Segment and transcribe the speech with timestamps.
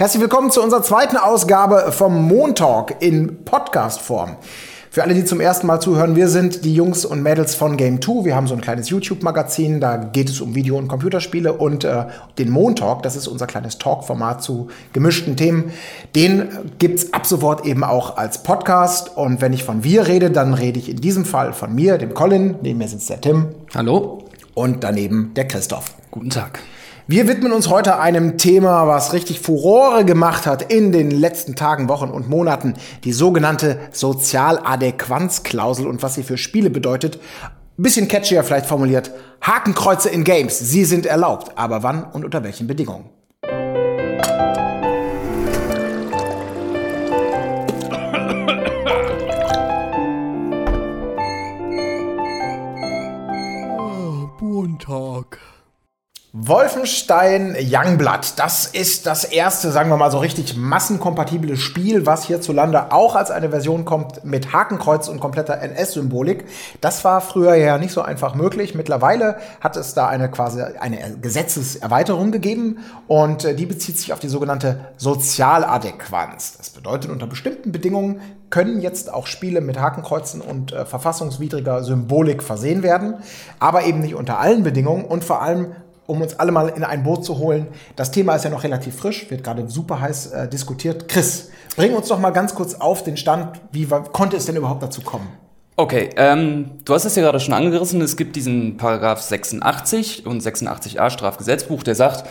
[0.00, 4.36] Herzlich willkommen zu unserer zweiten Ausgabe vom Montalk in Podcast-Form.
[4.92, 8.00] Für alle, die zum ersten Mal zuhören, wir sind die Jungs und Mädels von Game
[8.00, 8.24] 2.
[8.24, 12.04] Wir haben so ein kleines YouTube-Magazin, da geht es um Video- und Computerspiele und äh,
[12.38, 15.72] den Montalk, das ist unser kleines Talk-Format zu gemischten Themen.
[16.14, 19.16] Den gibt's ab sofort eben auch als Podcast.
[19.16, 22.14] Und wenn ich von wir rede, dann rede ich in diesem Fall von mir, dem
[22.14, 23.48] Colin, neben mir sitzt der Tim.
[23.74, 24.22] Hallo.
[24.54, 25.96] Und daneben der Christoph.
[26.12, 26.60] Guten Tag.
[27.10, 31.88] Wir widmen uns heute einem Thema, was richtig Furore gemacht hat in den letzten Tagen,
[31.88, 32.74] Wochen und Monaten.
[33.02, 37.18] Die sogenannte Sozialadäquanzklausel und was sie für Spiele bedeutet.
[37.78, 39.10] Bisschen catchier vielleicht formuliert.
[39.40, 40.58] Hakenkreuze in Games.
[40.58, 41.56] Sie sind erlaubt.
[41.56, 43.06] Aber wann und unter welchen Bedingungen?
[56.40, 62.92] Wolfenstein Youngblood, das ist das erste, sagen wir mal so richtig massenkompatible Spiel, was hierzulande
[62.92, 66.44] auch als eine Version kommt mit Hakenkreuz und kompletter NS-Symbolik.
[66.80, 68.76] Das war früher ja nicht so einfach möglich.
[68.76, 74.20] Mittlerweile hat es da eine quasi eine Gesetzeserweiterung gegeben und äh, die bezieht sich auf
[74.20, 76.56] die sogenannte Sozialadäquanz.
[76.56, 82.44] Das bedeutet, unter bestimmten Bedingungen können jetzt auch Spiele mit Hakenkreuzen und äh, verfassungswidriger Symbolik
[82.44, 83.14] versehen werden,
[83.58, 85.72] aber eben nicht unter allen Bedingungen und vor allem
[86.08, 87.68] um uns alle mal in ein Boot zu holen.
[87.94, 91.06] Das Thema ist ja noch relativ frisch, wird gerade super heiß äh, diskutiert.
[91.06, 93.60] Chris, bring uns doch mal ganz kurz auf den Stand.
[93.72, 95.28] Wie konnte es denn überhaupt dazu kommen?
[95.76, 98.00] Okay, ähm, du hast es ja gerade schon angerissen.
[98.00, 102.26] Es gibt diesen Paragraph 86 und 86a Strafgesetzbuch, der sagt,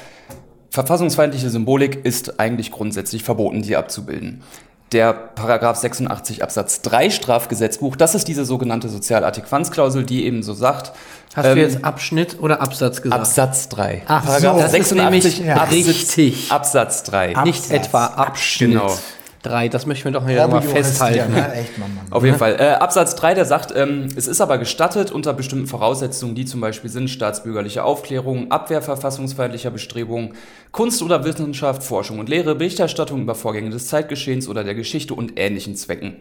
[0.72, 4.42] verfassungsfeindliche Symbolik ist eigentlich grundsätzlich verboten, die abzubilden
[4.92, 10.94] der Paragraph 86 Absatz 3 Strafgesetzbuch, das ist diese sogenannte Sozialadäquanzklausel, die eben so sagt.
[11.36, 13.22] Hast ähm, du jetzt Abschnitt oder Absatz gesagt?
[13.22, 14.04] Absatz 3.
[14.08, 15.64] Ach, Paragraph so, 86 ja.
[15.64, 16.52] richtig.
[16.52, 17.36] Absatz 3.
[17.36, 17.46] Absatz.
[17.46, 18.72] Nicht etwa Abschnitt.
[18.72, 18.98] Genau.
[19.44, 21.36] 3, das möchten wir doch hier mal festhalten.
[21.36, 22.06] Ja, echt, Mann, Mann.
[22.12, 22.56] Auf jeden Fall.
[22.60, 26.62] Äh, Absatz 3, der sagt, ähm, es ist aber gestattet unter bestimmten Voraussetzungen, die zum
[26.62, 30.34] Beispiel sind staatsbürgerliche Aufklärung, Abwehr verfassungsfeindlicher Bestrebungen,
[30.72, 35.40] Kunst oder Wissenschaft, Forschung und Lehre, Berichterstattung über Vorgänge des Zeitgeschehens oder der Geschichte und
[35.40, 36.18] ähnlichen Zwecken.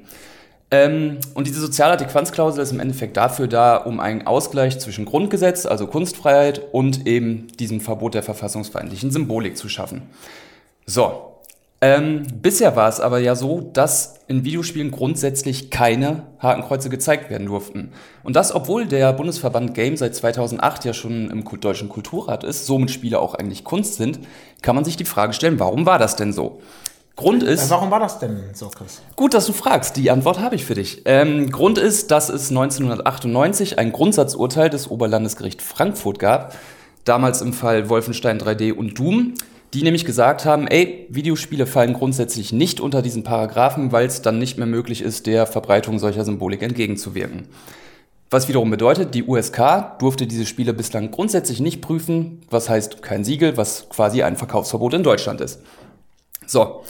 [0.70, 5.86] Ähm, und diese Sozialadäquanzklausel ist im Endeffekt dafür da, um einen Ausgleich zwischen Grundgesetz, also
[5.86, 10.02] Kunstfreiheit, und eben diesem Verbot der verfassungsfeindlichen Symbolik zu schaffen.
[10.84, 11.35] So,
[11.86, 17.46] ähm, bisher war es aber ja so, dass in Videospielen grundsätzlich keine Hakenkreuze gezeigt werden
[17.46, 17.92] durften.
[18.24, 22.90] Und das, obwohl der Bundesverband Game seit 2008 ja schon im Deutschen Kulturrat ist, somit
[22.90, 24.18] Spiele auch eigentlich Kunst sind,
[24.62, 26.60] kann man sich die Frage stellen, warum war das denn so?
[27.14, 27.70] Grund äh, ist.
[27.70, 29.00] Warum war das denn so, Chris?
[29.14, 29.96] Gut, dass du fragst.
[29.96, 31.02] Die Antwort habe ich für dich.
[31.04, 36.56] Ähm, Grund ist, dass es 1998 ein Grundsatzurteil des Oberlandesgericht Frankfurt gab,
[37.04, 39.34] damals im Fall Wolfenstein 3D und Doom
[39.76, 44.38] die nämlich gesagt haben, ey, Videospiele fallen grundsätzlich nicht unter diesen Paragraphen, weil es dann
[44.38, 47.46] nicht mehr möglich ist, der Verbreitung solcher Symbolik entgegenzuwirken.
[48.30, 53.22] Was wiederum bedeutet, die USK durfte diese Spiele bislang grundsätzlich nicht prüfen, was heißt kein
[53.22, 55.60] Siegel, was quasi ein Verkaufsverbot in Deutschland ist.
[56.46, 56.80] So,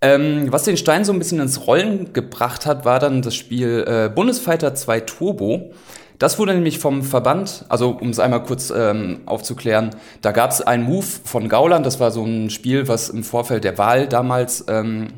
[0.00, 3.84] ähm, was den Stein so ein bisschen ins Rollen gebracht hat, war dann das Spiel
[3.88, 5.72] äh, Bundesfighter 2 Turbo.
[6.18, 9.90] Das wurde nämlich vom Verband, also um es einmal kurz ähm, aufzuklären,
[10.22, 13.64] da gab es einen Move von Gauland, das war so ein Spiel, was im Vorfeld
[13.64, 15.08] der Wahl damals ähm,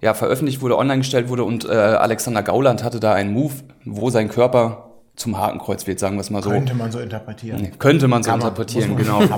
[0.00, 4.08] ja, veröffentlicht wurde, online gestellt wurde und äh, Alexander Gauland hatte da einen Move, wo
[4.10, 6.50] sein Körper zum Hakenkreuz wird, sagen wir es mal so.
[6.50, 7.60] Könnte man so interpretieren.
[7.60, 9.20] Nee, könnte man so Kann interpretieren, man, genau.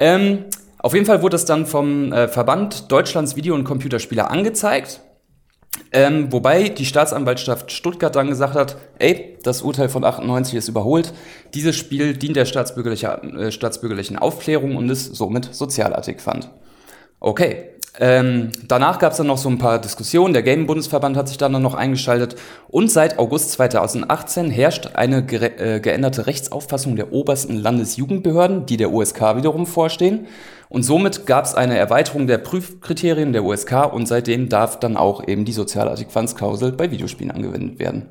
[0.00, 0.44] Ähm,
[0.78, 5.00] auf jeden Fall wurde das dann vom äh, Verband Deutschlands Video- und Computerspieler angezeigt
[5.92, 11.12] ähm, wobei die Staatsanwaltschaft Stuttgart dann gesagt hat, ey, das Urteil von 98 ist überholt.
[11.54, 16.50] Dieses Spiel dient der staatsbürgerlichen, äh, staatsbürgerlichen Aufklärung und ist somit sozialadäquant.
[17.20, 17.70] Okay.
[18.00, 20.32] Ähm, danach gab es dann noch so ein paar Diskussionen.
[20.32, 22.36] Der Game-Bundesverband hat sich dann noch eingeschaltet.
[22.68, 28.92] Und seit August 2018 herrscht eine ge äh, geänderte Rechtsauffassung der obersten Landesjugendbehörden, die der
[28.92, 30.26] USK wiederum vorstehen.
[30.68, 35.26] Und somit gab es eine Erweiterung der Prüfkriterien der USK und seitdem darf dann auch
[35.26, 35.90] eben die soziale
[36.76, 38.06] bei Videospielen angewendet werden.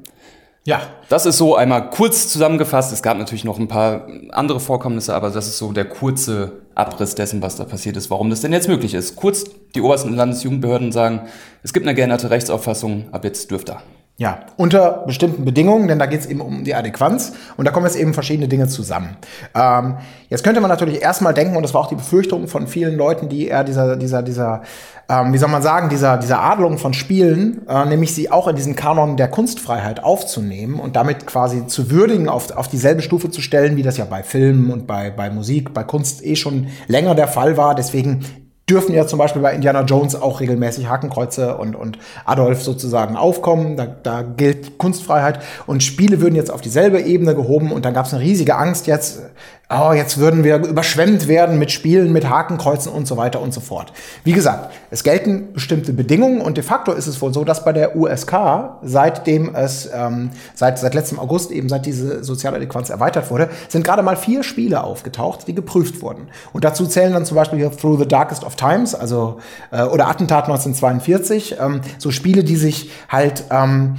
[0.67, 0.81] Ja.
[1.07, 2.91] Das ist so einmal kurz zusammengefasst.
[2.91, 7.15] Es gab natürlich noch ein paar andere Vorkommnisse, aber das ist so der kurze Abriss
[7.15, 9.15] dessen, was da passiert ist, warum das denn jetzt möglich ist.
[9.15, 11.21] Kurz, die obersten Landesjugendbehörden sagen,
[11.63, 13.81] es gibt eine geänderte Rechtsauffassung, ab jetzt dürft ihr.
[14.19, 17.85] Ja, unter bestimmten Bedingungen, denn da geht es eben um die Adäquanz und da kommen
[17.85, 19.15] jetzt eben verschiedene Dinge zusammen.
[19.53, 19.97] Ähm,
[20.29, 23.29] jetzt könnte man natürlich erstmal denken, und das war auch die Befürchtung von vielen Leuten,
[23.29, 24.63] die eher dieser, dieser, dieser,
[25.07, 28.55] ähm, wie soll man sagen, dieser, dieser Adelung von Spielen, äh, nämlich sie auch in
[28.55, 33.41] diesen Kanon der Kunstfreiheit aufzunehmen und damit quasi zu würdigen, auf, auf dieselbe Stufe zu
[33.41, 37.13] stellen, wie das ja bei Filmen und bei, bei Musik, bei Kunst eh schon länger
[37.13, 37.75] der Fall war.
[37.75, 38.25] Deswegen
[38.69, 43.77] dürfen ja zum Beispiel bei Indiana Jones auch regelmäßig Hakenkreuze und, und Adolf sozusagen aufkommen.
[43.77, 45.39] Da, da gilt Kunstfreiheit.
[45.67, 48.87] Und Spiele würden jetzt auf dieselbe Ebene gehoben und dann gab es eine riesige Angst
[48.87, 49.21] jetzt,
[49.69, 53.59] oh, jetzt würden wir überschwemmt werden mit Spielen, mit Hakenkreuzen und so weiter und so
[53.59, 53.91] fort.
[54.23, 57.73] Wie gesagt, es gelten bestimmte Bedingungen und de facto ist es wohl so, dass bei
[57.73, 58.33] der USK,
[58.81, 64.03] seitdem es ähm, seit, seit letztem August eben seit diese Sozialadäquanz erweitert wurde, sind gerade
[64.03, 66.29] mal vier Spiele aufgetaucht, die geprüft wurden.
[66.53, 69.39] Und dazu zählen dann zum Beispiel Through the Darkest of Times, also
[69.71, 73.95] äh, oder Attentat 1942, ähm, so Spiele, die sich halt ähm,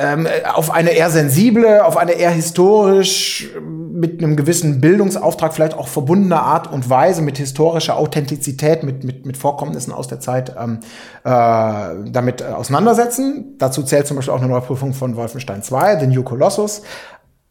[0.00, 5.88] ähm, auf eine eher sensible, auf eine eher historisch mit einem gewissen Bildungsauftrag vielleicht auch
[5.88, 10.80] verbundene Art und Weise, mit historischer Authentizität, mit, mit, mit Vorkommnissen aus der Zeit ähm,
[11.24, 13.56] äh, damit auseinandersetzen.
[13.58, 16.82] Dazu zählt zum Beispiel auch eine Neuprüfung von Wolfenstein 2, The New Colossus,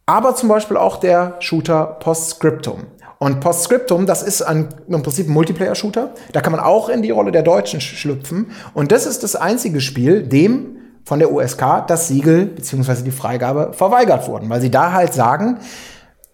[0.07, 2.87] aber zum Beispiel auch der Shooter Postscriptum.
[3.19, 6.13] Und Postscriptum, das ist ein, im Prinzip ein Multiplayer-Shooter.
[6.31, 8.51] Da kann man auch in die Rolle der Deutschen schlüpfen.
[8.73, 10.78] Und das ist das einzige Spiel, dem
[11.09, 13.01] von der USK das Siegel bzw.
[13.01, 15.57] die Freigabe verweigert wurden, weil sie da halt sagen,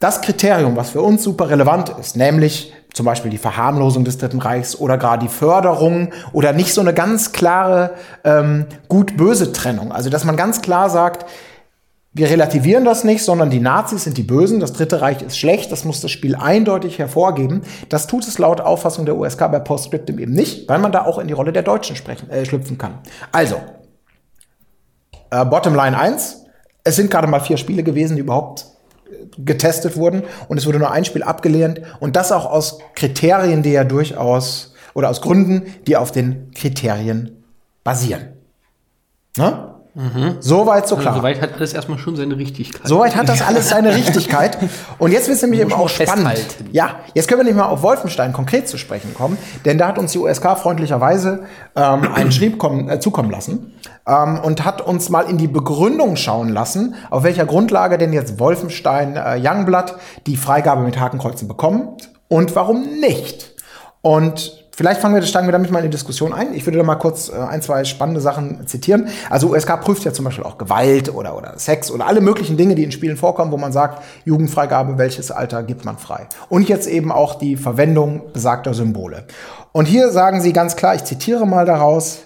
[0.01, 4.41] das Kriterium, was für uns super relevant ist, nämlich zum Beispiel die Verharmlosung des Dritten
[4.41, 7.91] Reichs oder gerade die Förderung oder nicht so eine ganz klare
[8.25, 9.93] ähm, gut-böse Trennung.
[9.93, 11.25] Also dass man ganz klar sagt,
[12.11, 15.71] wir relativieren das nicht, sondern die Nazis sind die Bösen, das Dritte Reich ist schlecht,
[15.71, 17.61] das muss das Spiel eindeutig hervorgeben.
[17.87, 21.17] Das tut es laut Auffassung der USK bei Postscriptum eben nicht, weil man da auch
[21.17, 22.99] in die Rolle der Deutschen sprechen, äh, schlüpfen kann.
[23.31, 23.55] Also,
[25.41, 26.45] äh, Bottomline 1,
[26.83, 28.65] es sind gerade mal vier Spiele gewesen, die überhaupt
[29.09, 33.63] äh, getestet wurden und es wurde nur ein Spiel abgelehnt und das auch aus Kriterien,
[33.63, 37.43] die ja durchaus oder aus Gründen, die auf den Kriterien
[37.83, 38.29] basieren.
[39.37, 39.74] Ne?
[39.95, 40.35] Mhm.
[40.41, 41.13] Soweit so klar.
[41.13, 42.85] Also, soweit hat alles erstmal schon seine Richtigkeit.
[42.85, 44.57] Soweit hat das alles seine Richtigkeit.
[44.97, 46.27] Und jetzt wird es nämlich eben auch spannend.
[46.27, 46.69] Festhalten.
[46.73, 49.97] Ja, jetzt können wir nicht mal auf Wolfenstein konkret zu sprechen kommen, denn da hat
[49.97, 51.45] uns die USK freundlicherweise
[51.77, 53.73] ähm, einen Schrieb kommen, äh, zukommen lassen
[54.05, 58.37] ähm, und hat uns mal in die Begründung schauen lassen, auf welcher Grundlage denn jetzt
[58.37, 59.95] Wolfenstein äh, Youngblood
[60.27, 63.53] die Freigabe mit Hakenkreuzen bekommt und warum nicht.
[64.01, 66.53] Und Vielleicht fangen wir, steigen wir damit mal in die Diskussion ein.
[66.53, 69.07] Ich würde da mal kurz äh, ein, zwei spannende Sachen zitieren.
[69.29, 72.75] Also USK prüft ja zum Beispiel auch Gewalt oder, oder Sex oder alle möglichen Dinge,
[72.75, 76.27] die in Spielen vorkommen, wo man sagt, Jugendfreigabe, welches Alter gibt man frei.
[76.49, 79.23] Und jetzt eben auch die Verwendung besagter Symbole.
[79.71, 82.24] Und hier sagen sie ganz klar, ich zitiere mal daraus,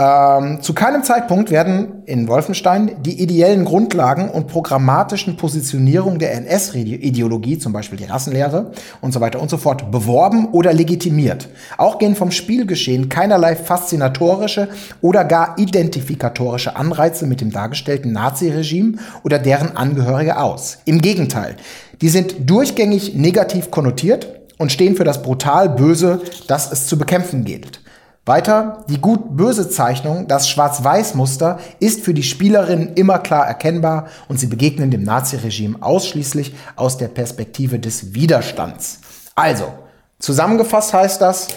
[0.00, 7.58] ähm, zu keinem Zeitpunkt werden in Wolfenstein die ideellen Grundlagen und programmatischen Positionierung der NS-Ideologie,
[7.58, 11.48] zum Beispiel die Rassenlehre und so weiter und so fort, beworben oder legitimiert.
[11.78, 14.68] Auch gehen vom Spielgeschehen keinerlei faszinatorische
[15.00, 20.78] oder gar identifikatorische Anreize mit dem dargestellten Nazi-Regime oder deren Angehörige aus.
[20.84, 21.56] Im Gegenteil,
[22.00, 24.28] die sind durchgängig negativ konnotiert
[24.58, 27.80] und stehen für das brutal Böse, das es zu bekämpfen gilt.
[28.28, 34.46] Weiter, die gut-böse Zeichnung, das Schwarz-Weiß-Muster, ist für die Spielerinnen immer klar erkennbar und sie
[34.46, 39.00] begegnen dem Naziregime ausschließlich aus der Perspektive des Widerstands.
[39.34, 39.72] Also,
[40.20, 41.48] zusammengefasst heißt das,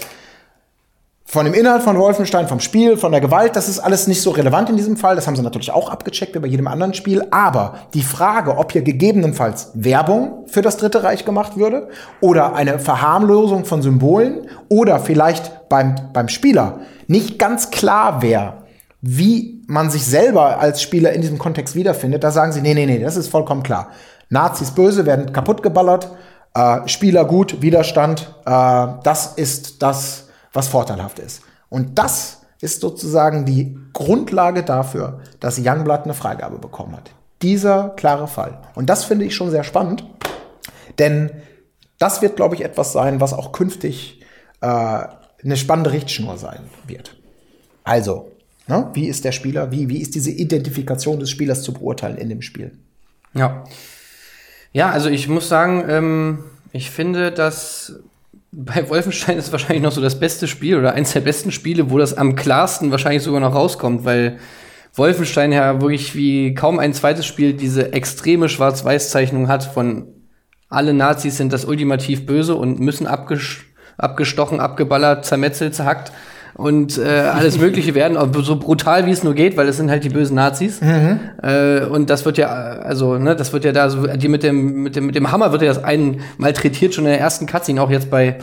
[1.32, 4.32] von dem Inhalt von Wolfenstein, vom Spiel, von der Gewalt, das ist alles nicht so
[4.32, 5.16] relevant in diesem Fall.
[5.16, 7.26] Das haben sie natürlich auch abgecheckt wie bei jedem anderen Spiel.
[7.32, 11.88] Aber die Frage, ob hier gegebenenfalls Werbung für das Dritte Reich gemacht würde
[12.20, 18.64] oder eine Verharmlosung von Symbolen oder vielleicht beim, beim Spieler nicht ganz klar wäre,
[19.00, 22.86] wie man sich selber als Spieler in diesem Kontext wiederfindet, da sagen sie, nee, nee,
[22.86, 23.88] nee, das ist vollkommen klar.
[24.28, 26.10] Nazis böse werden kaputt geballert,
[26.54, 31.42] äh, Spieler gut, Widerstand, äh, das ist das, was vorteilhaft ist.
[31.70, 37.12] Und das ist sozusagen die Grundlage dafür, dass Youngblood eine Freigabe bekommen hat.
[37.42, 38.62] Dieser klare Fall.
[38.76, 40.06] Und das finde ich schon sehr spannend,
[41.00, 41.32] denn
[41.98, 44.22] das wird, glaube ich, etwas sein, was auch künftig
[44.62, 47.16] äh, eine spannende Richtschnur sein wird.
[47.84, 48.32] Also,
[48.68, 52.30] ne, wie ist der Spieler, wie, wie ist diese Identifikation des Spielers zu beurteilen in
[52.30, 52.78] dem Spiel?
[53.34, 53.64] Ja.
[54.74, 58.00] Ja, also ich muss sagen, ähm, ich finde, dass
[58.52, 61.98] bei Wolfenstein ist wahrscheinlich noch so das beste Spiel oder eins der besten Spiele, wo
[61.98, 64.40] das am klarsten wahrscheinlich sogar noch rauskommt, weil
[64.94, 70.08] Wolfenstein ja wirklich wie kaum ein zweites Spiel diese extreme Schwarz-Weiß-Zeichnung hat von
[70.68, 76.12] alle Nazis sind das ultimativ böse und müssen abgestochen, abgeballert, zermetzelt, zerhackt
[76.54, 80.04] und äh, alles Mögliche werden, so brutal wie es nur geht, weil es sind halt
[80.04, 80.82] die bösen Nazis.
[80.82, 81.20] Mhm.
[81.42, 84.84] Äh, und das wird ja, also, ne, das wird ja da so, die mit dem,
[84.84, 87.82] mit dem, mit dem Hammer wird ja das einen malträtiert schon in der ersten Cutscene,
[87.82, 88.38] auch jetzt bei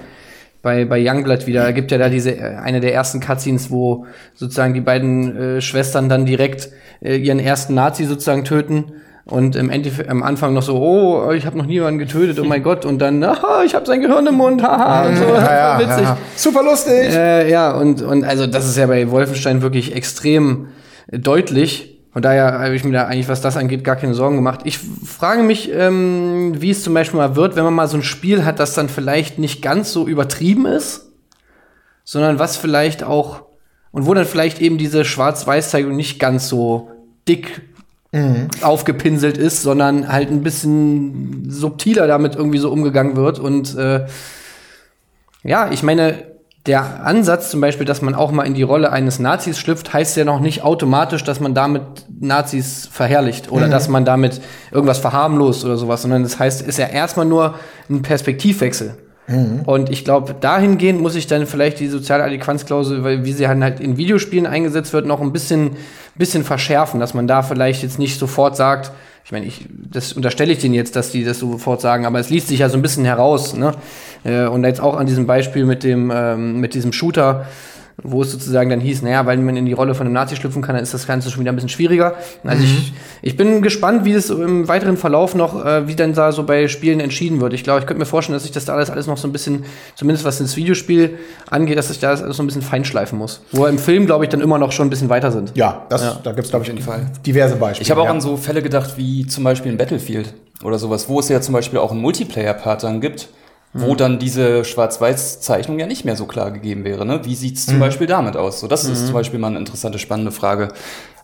[0.60, 1.62] bei, bei Youngblood wieder.
[1.62, 5.60] Da gibt ja da diese äh, eine der ersten Cutscenes, wo sozusagen die beiden äh,
[5.60, 8.92] Schwestern dann direkt äh, ihren ersten Nazi sozusagen töten
[9.30, 12.62] und im Endeffekt am Anfang noch so, oh, ich habe noch niemanden getötet, oh mein
[12.62, 15.78] Gott, und dann, ah, ich habe sein Gehirn im Mund, haha, und so, ja, ja,
[15.78, 16.04] witzig.
[16.04, 16.18] Ja.
[16.35, 17.14] Super lustig.
[17.14, 20.68] Äh, ja, und, und also das ist ja bei Wolfenstein wirklich extrem
[21.12, 21.99] deutlich.
[22.11, 24.61] Von daher habe ich mir da eigentlich, was das angeht, gar keine Sorgen gemacht.
[24.64, 28.02] Ich frage mich, ähm, wie es zum Beispiel mal wird, wenn man mal so ein
[28.02, 31.12] Spiel hat, das dann vielleicht nicht ganz so übertrieben ist,
[32.02, 33.42] sondern was vielleicht auch,
[33.92, 36.90] und wo dann vielleicht eben diese Schwarz-Weiß-Zeigung nicht ganz so
[37.28, 37.67] dick
[38.12, 38.48] mhm.
[38.62, 43.38] aufgepinselt ist, sondern halt ein bisschen subtiler damit irgendwie so umgegangen wird.
[43.38, 44.06] Und äh,
[45.42, 46.14] ja, ich meine,
[46.66, 50.16] der Ansatz zum Beispiel, dass man auch mal in die Rolle eines Nazis schlüpft, heißt
[50.16, 51.82] ja noch nicht automatisch, dass man damit
[52.20, 53.70] Nazis verherrlicht oder mhm.
[53.70, 57.54] dass man damit irgendwas verharmlost oder sowas, sondern das heißt, ist ja erstmal nur
[57.88, 58.96] ein Perspektivwechsel.
[59.28, 59.61] Mhm.
[59.66, 63.78] Und ich glaube, dahingehend muss ich dann vielleicht die soziale Adäquanzklausel, weil wie sie halt
[63.78, 65.76] in Videospielen eingesetzt wird, noch ein bisschen,
[66.14, 68.90] bisschen verschärfen, dass man da vielleicht jetzt nicht sofort sagt,
[69.25, 72.30] ich meine, ich, das unterstelle ich denen jetzt, dass die das sofort sagen, aber es
[72.30, 73.75] liest sich ja so ein bisschen heraus, ne?
[74.25, 77.44] Äh, und jetzt auch an diesem Beispiel mit dem, ähm, mit diesem Shooter,
[78.02, 80.62] wo es sozusagen dann hieß, naja, weil man in die Rolle von einem Nazi schlüpfen
[80.62, 82.14] kann, dann ist das Ganze schon wieder ein bisschen schwieriger.
[82.45, 82.69] Also mhm.
[82.69, 86.45] ich, ich bin gespannt, wie es im weiteren Verlauf noch, äh, wie denn da so
[86.45, 87.55] bei Spielen entschieden wird.
[87.55, 89.33] Ich glaube, ich könnte mir vorstellen, dass sich das da alles, alles noch so ein
[89.33, 89.64] bisschen,
[89.97, 91.19] zumindest was das Videospiel
[91.50, 93.40] angeht, dass sich da alles so ein bisschen feinschleifen muss.
[93.50, 95.52] Wo im Film, glaube ich, dann immer noch schon ein bisschen weiter sind.
[95.57, 96.21] Ja, das, ja.
[96.23, 96.73] da gibt es, glaube ich,
[97.26, 97.83] diverse Beispiele.
[97.83, 98.12] Ich habe auch ja.
[98.12, 101.52] an so Fälle gedacht, wie zum Beispiel in Battlefield oder sowas, wo es ja zum
[101.52, 103.28] Beispiel auch einen Multiplayer-Part dann gibt
[103.80, 107.04] wo dann diese Schwarz-Weiß-Zeichnung ja nicht mehr so klar gegeben wäre.
[107.06, 107.25] Ne?
[107.25, 107.80] Wie sieht's zum mhm.
[107.80, 108.61] Beispiel damit aus?
[108.61, 108.92] So, das mhm.
[108.92, 110.68] ist zum Beispiel mal eine interessante, spannende Frage.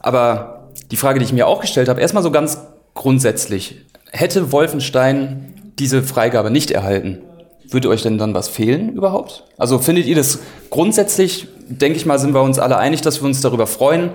[0.00, 2.58] Aber die Frage, die ich mir auch gestellt habe, erstmal so ganz
[2.94, 3.84] grundsätzlich.
[4.10, 7.22] Hätte Wolfenstein diese Freigabe nicht erhalten,
[7.68, 9.44] würde euch denn dann was fehlen überhaupt?
[9.58, 10.38] Also findet ihr das
[10.70, 14.10] grundsätzlich, denke ich mal, sind wir uns alle einig, dass wir uns darüber freuen,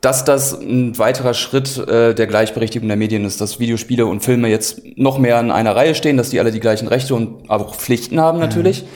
[0.00, 4.48] dass das ein weiterer Schritt äh, der Gleichberechtigung der Medien ist, dass Videospiele und Filme
[4.48, 7.74] jetzt noch mehr in einer Reihe stehen, dass die alle die gleichen Rechte und auch
[7.74, 8.82] Pflichten haben natürlich.
[8.82, 8.88] Mhm.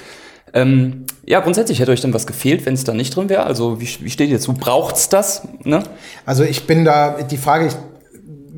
[0.55, 3.45] Ähm, ja, grundsätzlich hätte euch dann was gefehlt, wenn es da nicht drin wäre.
[3.45, 4.53] Also wie, wie steht ihr dazu?
[4.53, 5.49] Braucht's das?
[5.65, 5.83] Ne?
[6.27, 7.75] Also ich bin da, die Frage, ich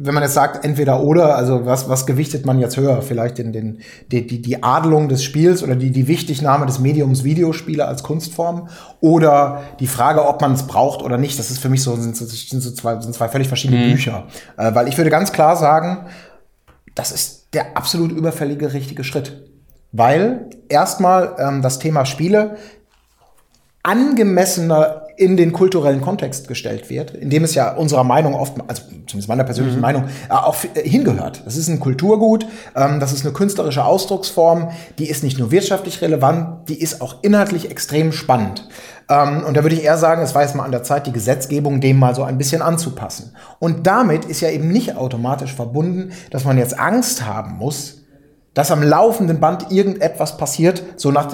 [0.04, 3.00] wenn man jetzt sagt, entweder oder, also was, was gewichtet man jetzt höher?
[3.00, 3.80] Vielleicht den, den,
[4.12, 8.68] die, die, die Adelung des Spiels oder die, die Wichtignahme des Mediums Videospiele als Kunstform
[9.00, 11.38] oder die Frage, ob man es braucht oder nicht.
[11.38, 13.92] Das ist für mich so, sind, sind so zwei, sind zwei völlig verschiedene mhm.
[13.92, 14.26] Bücher.
[14.58, 16.06] Äh, weil ich würde ganz klar sagen,
[16.94, 19.48] das ist der absolut überfällige richtige Schritt.
[19.92, 22.56] Weil erstmal ähm, das Thema Spiele
[23.82, 28.82] angemessener in den kulturellen Kontext gestellt wird, in dem es ja unserer Meinung oft, also
[29.06, 29.82] zumindest meiner persönlichen mhm.
[29.82, 31.42] Meinung, äh, auch äh, hingehört.
[31.44, 36.00] Das ist ein Kulturgut, ähm, das ist eine künstlerische Ausdrucksform, die ist nicht nur wirtschaftlich
[36.02, 38.68] relevant, die ist auch inhaltlich extrem spannend.
[39.08, 41.12] Ähm, und da würde ich eher sagen, es war jetzt mal an der Zeit, die
[41.12, 43.36] Gesetzgebung dem mal so ein bisschen anzupassen.
[43.58, 48.03] Und damit ist ja eben nicht automatisch verbunden, dass man jetzt Angst haben muss,
[48.54, 51.28] dass am laufenden Band irgendetwas passiert, so nach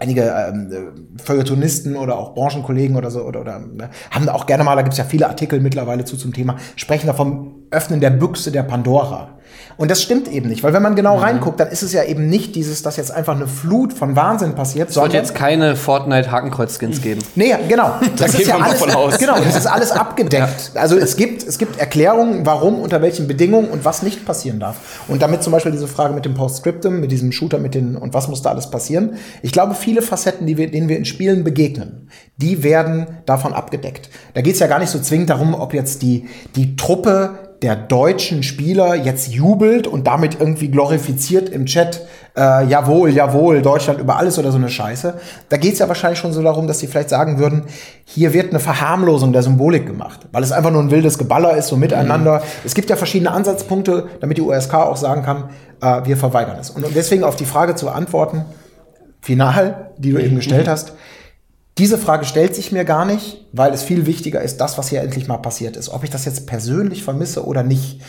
[0.00, 4.76] einige ähm, Feuilletonisten oder auch Branchenkollegen oder so oder, oder ne, haben auch gerne mal,
[4.76, 8.52] da gibt's ja viele Artikel mittlerweile zu zum Thema, sprechen da vom Öffnen der Büchse
[8.52, 9.30] der Pandora.
[9.76, 11.22] Und das stimmt eben nicht, weil wenn man genau mhm.
[11.22, 14.54] reinguckt, dann ist es ja eben nicht dieses, dass jetzt einfach eine Flut von Wahnsinn
[14.54, 14.90] passiert.
[14.90, 17.22] Es wird jetzt keine Fortnite-Hakenkreuz-Skins geben.
[17.34, 17.94] Nee, genau.
[18.16, 19.18] Das da ist ja alles, aus.
[19.18, 20.72] Genau, das ist alles abgedeckt.
[20.74, 20.80] Ja.
[20.80, 24.76] Also es gibt, es gibt Erklärungen, warum, unter welchen Bedingungen und was nicht passieren darf.
[25.08, 28.14] Und damit zum Beispiel diese Frage mit dem Postscriptum, mit diesem Shooter, mit den und
[28.14, 29.16] was muss da alles passieren.
[29.42, 34.10] Ich glaube, viele Facetten, die wir, denen wir in Spielen begegnen, die werden davon abgedeckt.
[34.34, 37.76] Da geht es ja gar nicht so zwingend darum, ob jetzt die, die Truppe der
[37.76, 42.02] deutschen Spieler jetzt jubelt und damit irgendwie glorifiziert im Chat,
[42.36, 45.14] äh, jawohl, jawohl, Deutschland über alles oder so eine Scheiße.
[45.48, 47.64] Da geht es ja wahrscheinlich schon so darum, dass sie vielleicht sagen würden,
[48.04, 51.68] hier wird eine Verharmlosung der Symbolik gemacht, weil es einfach nur ein wildes Geballer ist,
[51.68, 52.40] so miteinander.
[52.40, 52.60] Mhm.
[52.66, 55.44] Es gibt ja verschiedene Ansatzpunkte, damit die USK auch sagen kann,
[55.80, 56.68] äh, wir verweigern es.
[56.68, 58.44] Und deswegen auf die Frage zu antworten,
[59.22, 60.92] final, die du eben gestellt hast,
[61.78, 65.02] diese Frage stellt sich mir gar nicht, weil es viel wichtiger ist, das, was hier
[65.02, 65.88] endlich mal passiert ist.
[65.88, 68.00] Ob ich das jetzt persönlich vermisse oder nicht,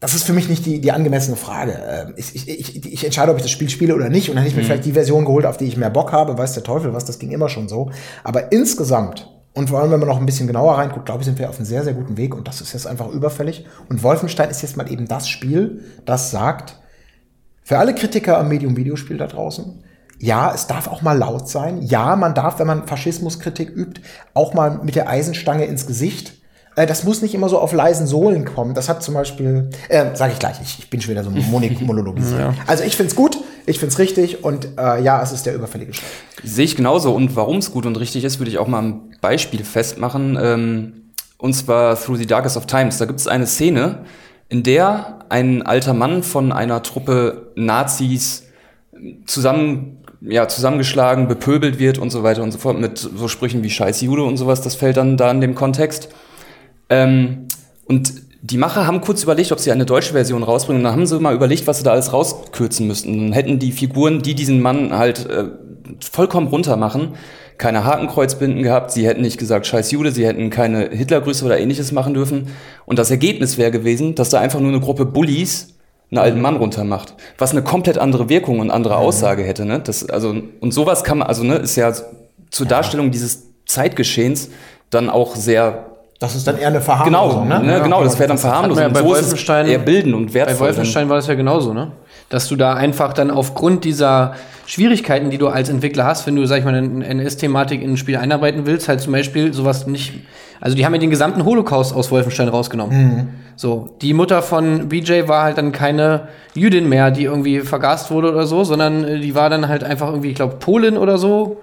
[0.00, 1.72] das ist für mich nicht die, die angemessene Frage.
[1.88, 4.28] Ähm, ich, ich, ich, ich entscheide, ob ich das Spiel spiele oder nicht.
[4.28, 4.66] Und dann hätte ich mir mhm.
[4.66, 6.36] vielleicht die Version geholt, auf die ich mehr Bock habe.
[6.38, 7.90] Weiß der Teufel was, das ging immer schon so.
[8.22, 11.38] Aber insgesamt, und vor allem, wenn man noch ein bisschen genauer reinguckt, glaube ich, sind
[11.38, 12.34] wir auf einem sehr, sehr guten Weg.
[12.34, 13.66] Und das ist jetzt einfach überfällig.
[13.88, 16.78] Und Wolfenstein ist jetzt mal eben das Spiel, das sagt,
[17.62, 19.82] für alle Kritiker am Medium-Videospiel da draußen,
[20.18, 21.82] ja, es darf auch mal laut sein.
[21.82, 24.00] Ja, man darf, wenn man Faschismuskritik übt,
[24.34, 26.34] auch mal mit der Eisenstange ins Gesicht.
[26.74, 28.74] Äh, das muss nicht immer so auf leisen Sohlen kommen.
[28.74, 31.30] Das hat zum Beispiel, äh, sage ich gleich, ich, ich, bin schon wieder so
[31.84, 32.40] monologisiert.
[32.40, 32.54] ja.
[32.66, 36.08] Also ich find's gut, ich find's richtig und äh, ja, es ist der überfällige Schritt.
[36.44, 37.14] Sehe ich genauso.
[37.14, 40.38] Und warum es gut und richtig ist, würde ich auch mal ein Beispiel festmachen.
[40.40, 41.02] Ähm
[41.38, 42.98] und zwar Through the Darkest of Times.
[42.98, 44.04] Da gibt es eine Szene,
[44.48, 48.44] in der ein alter Mann von einer Truppe Nazis
[49.26, 53.70] zusammen, ja, zusammengeschlagen, bepöbelt wird und so weiter und so fort mit so Sprüchen wie
[53.70, 54.62] Scheiß Jude und sowas.
[54.62, 56.08] Das fällt dann da in dem Kontext.
[56.88, 57.48] Ähm,
[57.86, 60.80] und die Macher haben kurz überlegt, ob sie eine deutsche Version rausbringen.
[60.80, 63.18] Und dann haben sie mal überlegt, was sie da alles rauskürzen müssten.
[63.18, 65.46] Dann hätten die Figuren, die diesen Mann halt äh,
[66.00, 67.14] vollkommen runter machen,
[67.58, 71.90] keine Hakenkreuzbinden gehabt, sie hätten nicht gesagt Scheiß Jude, sie hätten keine Hitlergrüße oder ähnliches
[71.92, 72.48] machen dürfen.
[72.84, 75.75] Und das Ergebnis wäre gewesen, dass da einfach nur eine Gruppe Bullies
[76.10, 79.64] einen alten Mann runtermacht, was eine komplett andere Wirkung und andere Aussage hätte.
[79.64, 79.80] Ne?
[79.80, 81.92] Das, also, und sowas kann man, also ne, ist ja
[82.50, 84.50] zur Darstellung dieses Zeitgeschehens
[84.90, 85.86] dann auch sehr
[86.18, 87.66] das ist dann eher eine Verharmlosung, genau, ne?
[87.66, 87.82] ne?
[87.82, 88.82] Genau, das wäre dann Verharmlosung.
[88.82, 90.54] Ja bei so Wolfenstein eher bilden und wertvoll.
[90.54, 91.92] Bei Wolfenstein war das ja genauso, ne?
[92.30, 94.34] Dass du da einfach dann aufgrund dieser
[94.64, 97.96] Schwierigkeiten, die du als Entwickler hast, wenn du, sag ich mal, eine NS-Thematik in ein
[97.98, 100.14] Spiel einarbeiten willst, halt zum Beispiel sowas nicht.
[100.60, 102.98] Also die haben ja den gesamten Holocaust aus Wolfenstein rausgenommen.
[102.98, 103.28] Mhm.
[103.56, 108.30] So, die Mutter von BJ war halt dann keine Jüdin mehr, die irgendwie vergast wurde
[108.30, 111.62] oder so, sondern äh, die war dann halt einfach irgendwie, ich glaube, Polin oder so.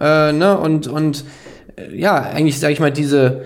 [0.00, 0.58] Äh, ne?
[0.58, 1.24] Und, und
[1.76, 3.42] äh, ja, eigentlich, sag ich mal, diese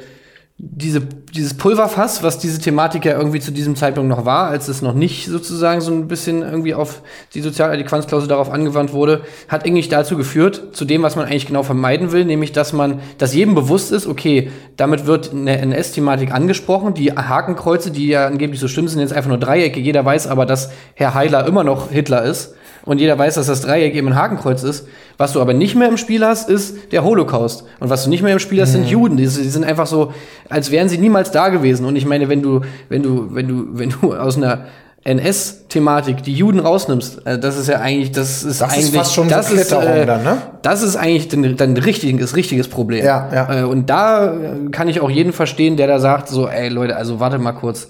[0.56, 4.82] diese, dieses Pulverfass, was diese Thematik ja irgendwie zu diesem Zeitpunkt noch war, als es
[4.82, 7.02] noch nicht sozusagen so ein bisschen irgendwie auf
[7.34, 11.64] die Sozialadäquanzklausel darauf angewandt wurde, hat eigentlich dazu geführt, zu dem, was man eigentlich genau
[11.64, 16.94] vermeiden will, nämlich, dass man, dass jedem bewusst ist, okay, damit wird eine NS-Thematik angesprochen,
[16.94, 20.46] die Hakenkreuze, die ja angeblich so schlimm sind, jetzt einfach nur Dreiecke, jeder weiß aber,
[20.46, 24.14] dass Herr Heiler immer noch Hitler ist und jeder weiß, dass das Dreieck eben ein
[24.14, 24.86] Hakenkreuz ist.
[25.16, 27.64] Was du aber nicht mehr im Spiel hast, ist der Holocaust.
[27.80, 28.90] Und was du nicht mehr im Spiel hast, sind mhm.
[28.90, 29.16] Juden.
[29.16, 30.12] Die, die, sind einfach so,
[30.50, 31.86] als wären sie niemals da gewesen.
[31.86, 34.66] Und ich meine, wenn du, wenn du, wenn du, wenn du aus einer
[35.04, 39.14] NS-Thematik die Juden rausnimmst, äh, das ist ja eigentlich, das ist das eigentlich, ist fast
[39.14, 40.38] schon das ist, äh, dann, ne?
[40.62, 43.04] das ist eigentlich dann, dann richtiges, richtiges Problem.
[43.04, 43.60] Ja, ja.
[43.60, 44.34] Äh, und da
[44.72, 47.88] kann ich auch jeden verstehen, der da sagt, so, ey Leute, also warte mal kurz,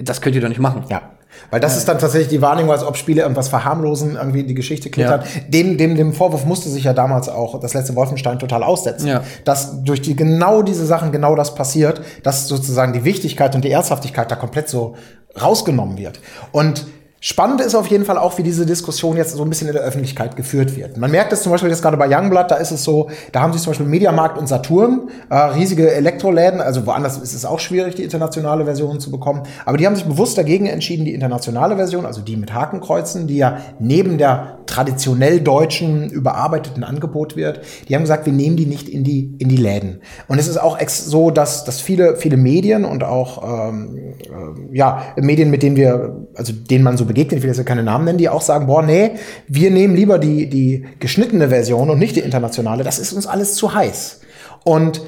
[0.00, 0.84] das könnt ihr doch nicht machen.
[0.90, 1.02] Ja.
[1.50, 4.90] Weil das ist dann tatsächlich die Wahrnehmung, als ob Spiele irgendwas verharmlosen, irgendwie die Geschichte
[4.90, 5.24] klettert.
[5.24, 5.40] Ja.
[5.48, 9.08] Dem, dem, dem Vorwurf musste sich ja damals auch das letzte Wolfenstein total aussetzen.
[9.08, 9.22] Ja.
[9.44, 13.70] Dass durch die genau diese Sachen genau das passiert, dass sozusagen die Wichtigkeit und die
[13.70, 14.94] Ernsthaftigkeit da komplett so
[15.40, 16.20] rausgenommen wird.
[16.52, 16.86] Und
[17.24, 19.84] Spannend ist auf jeden Fall auch, wie diese Diskussion jetzt so ein bisschen in der
[19.84, 20.96] Öffentlichkeit geführt wird.
[20.96, 23.52] Man merkt es zum Beispiel jetzt gerade bei Youngblood, da ist es so, da haben
[23.52, 27.94] sich zum Beispiel Mediamarkt und Saturn, äh, riesige Elektroläden, also woanders ist es auch schwierig,
[27.94, 32.06] die internationale Version zu bekommen, aber die haben sich bewusst dagegen entschieden, die internationale Version,
[32.06, 38.02] also die mit Hakenkreuzen, die ja neben der traditionell deutschen überarbeiteten Angebot wird, die haben
[38.02, 40.00] gesagt, wir nehmen die nicht in die, in die Läden.
[40.26, 45.02] Und es ist auch so, dass, dass viele, viele Medien und auch ähm, äh, ja,
[45.16, 48.18] Medien, mit denen wir, also denen man so begegnet, ich will jetzt keine Namen nennen,
[48.18, 49.12] die auch sagen, boah, nee,
[49.48, 53.54] wir nehmen lieber die, die geschnittene Version und nicht die internationale, das ist uns alles
[53.54, 54.20] zu heiß.
[54.64, 55.02] Und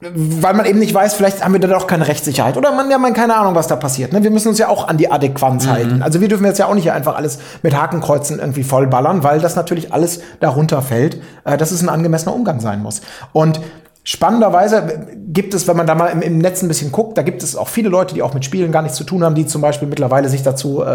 [0.00, 2.98] weil man eben nicht weiß, vielleicht haben wir da doch keine Rechtssicherheit oder man ja
[2.98, 4.12] man keine Ahnung, was da passiert.
[4.12, 4.22] Ne?
[4.22, 5.70] Wir müssen uns ja auch an die Adäquanz mhm.
[5.70, 6.02] halten.
[6.02, 9.56] Also wir dürfen jetzt ja auch nicht einfach alles mit Hakenkreuzen irgendwie vollballern, weil das
[9.56, 13.00] natürlich alles darunter fällt, äh, dass es ein angemessener Umgang sein muss.
[13.32, 13.60] Und
[14.10, 17.42] Spannenderweise gibt es, wenn man da mal im, im, Netz ein bisschen guckt, da gibt
[17.42, 19.60] es auch viele Leute, die auch mit Spielen gar nichts zu tun haben, die zum
[19.60, 20.86] Beispiel mittlerweile sich dazu äh,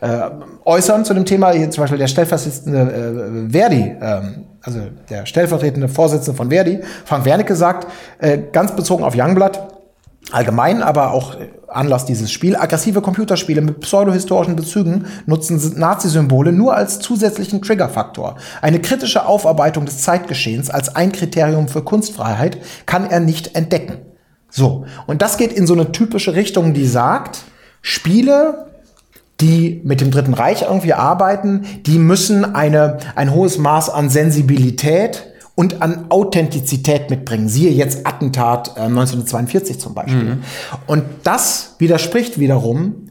[0.00, 0.30] äh,
[0.64, 1.52] äußern zu dem Thema.
[1.52, 7.26] Hier zum Beispiel der stellvertretende äh, Verdi, ähm, also der stellvertretende Vorsitzende von Verdi, Frank
[7.26, 7.86] Wernicke, sagt,
[8.18, 9.60] äh, ganz bezogen auf Youngblood,
[10.32, 11.36] allgemein, aber auch
[11.68, 12.56] Anlass dieses Spiel.
[12.56, 18.36] Aggressive Computerspiele mit pseudohistorischen Bezügen nutzen Nazi-Symbole nur als zusätzlichen Triggerfaktor.
[18.62, 23.98] Eine kritische Aufarbeitung des Zeitgeschehens als ein Kriterium für Kunstfreiheit kann er nicht entdecken.
[24.50, 24.86] So.
[25.06, 27.44] Und das geht in so eine typische Richtung, die sagt,
[27.82, 28.66] Spiele,
[29.40, 35.24] die mit dem Dritten Reich irgendwie arbeiten, die müssen eine, ein hohes Maß an Sensibilität
[35.56, 37.48] und an Authentizität mitbringen.
[37.48, 40.36] Siehe jetzt Attentat äh, 1942 zum Beispiel.
[40.36, 40.42] Mhm.
[40.86, 43.10] Und das widerspricht wiederum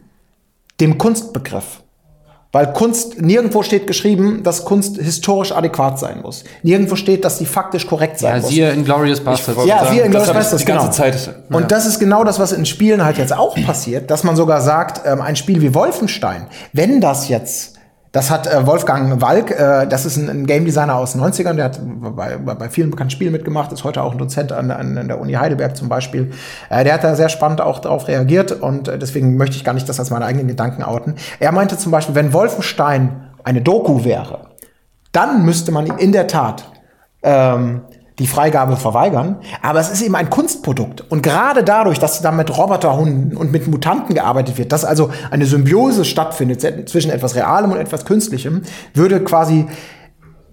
[0.80, 1.82] dem Kunstbegriff.
[2.52, 6.46] Weil Kunst, nirgendwo steht geschrieben, dass Kunst historisch adäquat sein muss.
[6.64, 8.50] Nirgendwo steht, dass sie faktisch korrekt sein ja, muss.
[8.50, 9.66] Siehe in Glorious Bastards.
[9.66, 10.94] Ja, siehe in Glorious Bastards, die ganze genau.
[10.94, 11.36] Zeit.
[11.50, 11.68] Und ja.
[11.68, 15.02] das ist genau das, was in Spielen halt jetzt auch passiert, dass man sogar sagt,
[15.06, 17.75] ähm, ein Spiel wie Wolfenstein, wenn das jetzt
[18.16, 21.56] das hat äh, Wolfgang Walk, äh, das ist ein, ein Game Designer aus den 90ern,
[21.56, 24.98] der hat bei, bei vielen bekannten Spielen mitgemacht, ist heute auch ein Dozent an, an,
[24.98, 26.32] an der Uni Heidelberg zum Beispiel.
[26.70, 29.74] Äh, der hat da sehr spannend auch darauf reagiert und äh, deswegen möchte ich gar
[29.74, 31.16] nicht das als meine eigenen Gedanken outen.
[31.42, 34.48] Er meinte zum Beispiel, wenn Wolfenstein eine Doku wäre,
[35.12, 36.72] dann müsste man in der Tat
[37.22, 37.82] ähm,
[38.20, 39.38] die Freigabe verweigern.
[39.62, 41.04] Aber es ist eben ein Kunstprodukt.
[41.10, 45.46] Und gerade dadurch, dass da mit Roboterhunden und mit Mutanten gearbeitet wird, dass also eine
[45.46, 49.66] Symbiose stattfindet zwischen etwas Realem und etwas Künstlichem, würde quasi,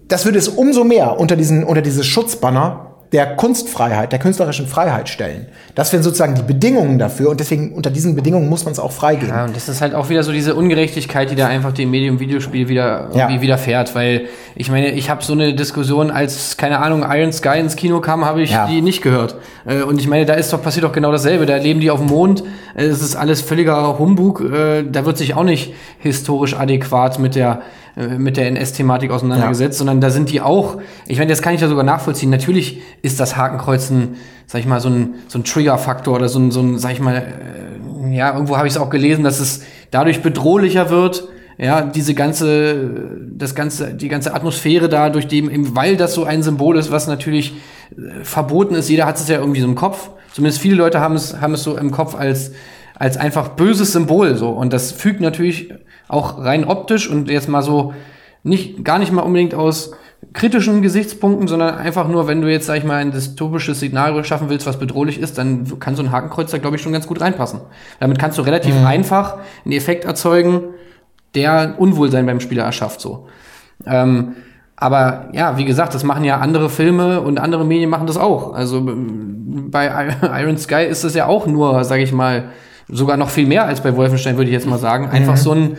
[0.07, 5.07] das würde es umso mehr unter diesen, unter dieses Schutzbanner der Kunstfreiheit, der künstlerischen Freiheit
[5.07, 5.45] stellen.
[5.75, 8.91] Das wären sozusagen die Bedingungen dafür und deswegen unter diesen Bedingungen muss man es auch
[8.91, 9.29] freigeben.
[9.29, 12.19] Ja, und das ist halt auch wieder so diese Ungerechtigkeit, die da einfach dem Medium
[12.19, 13.41] Videospiel wieder irgendwie ja.
[13.41, 17.75] widerfährt, weil ich meine, ich habe so eine Diskussion, als keine Ahnung Iron Sky ins
[17.75, 18.65] Kino kam, habe ich ja.
[18.65, 19.35] die nicht gehört.
[19.65, 21.45] Äh, und ich meine, da ist doch passiert doch genau dasselbe.
[21.45, 22.43] Da leben die auf dem Mond.
[22.75, 24.41] Äh, es ist alles völliger Humbug.
[24.41, 27.61] Äh, da wird sich auch nicht historisch adäquat mit der
[27.95, 29.77] mit der NS-Thematik auseinandergesetzt, ja.
[29.79, 32.31] sondern da sind die auch, ich meine, das kann ich ja sogar nachvollziehen.
[32.31, 34.15] Natürlich ist das Hakenkreuzen,
[34.47, 36.99] sag ich mal, so ein, so ein Trigger-Faktor oder so ein, so ein, sag ich
[36.99, 41.27] mal, äh, ja, irgendwo habe ich es auch gelesen, dass es dadurch bedrohlicher wird,
[41.57, 46.41] ja, diese ganze, das ganze, die ganze Atmosphäre da, durch dem, weil das so ein
[46.41, 47.53] Symbol ist, was natürlich
[47.91, 48.89] äh, verboten ist.
[48.89, 50.09] Jeder hat es ja irgendwie so im Kopf.
[50.33, 52.53] Zumindest viele Leute haben es, haben es so im Kopf als,
[52.95, 54.49] als einfach böses Symbol, so.
[54.49, 55.71] Und das fügt natürlich
[56.13, 57.93] auch rein optisch und jetzt mal so
[58.43, 59.91] nicht, gar nicht mal unbedingt aus
[60.33, 64.49] kritischen Gesichtspunkten, sondern einfach nur, wenn du jetzt, sag ich mal, ein dystopisches Szenario schaffen
[64.49, 67.19] willst, was bedrohlich ist, dann kann so ein Hakenkreuz da, glaube ich, schon ganz gut
[67.19, 67.59] reinpassen.
[67.99, 68.85] Damit kannst du relativ mhm.
[68.85, 70.61] einfach einen Effekt erzeugen,
[71.35, 73.27] der Unwohlsein beim Spieler erschafft, so.
[73.85, 74.35] Ähm,
[74.75, 78.53] aber ja, wie gesagt, das machen ja andere Filme und andere Medien machen das auch.
[78.53, 82.45] Also bei Iron Sky ist das ja auch nur, sag ich mal,
[82.87, 85.09] sogar noch viel mehr als bei Wolfenstein, würde ich jetzt mal sagen.
[85.09, 85.37] Einfach mhm.
[85.37, 85.77] so ein